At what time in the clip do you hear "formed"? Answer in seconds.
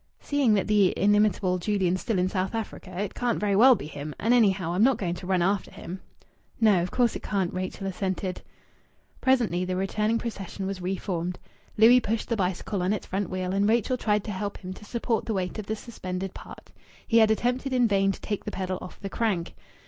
10.95-11.37